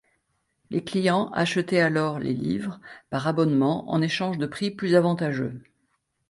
[0.71, 2.79] Les clients achetaient alors les livres
[3.11, 5.61] par abonnement en échange de prix plus avantageux.